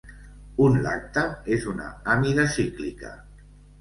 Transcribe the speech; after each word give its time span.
Un 0.67 0.77
lactam 0.85 1.51
és 1.57 1.67
una 1.73 1.91
amida 2.15 2.47
cíclica. 2.57 3.13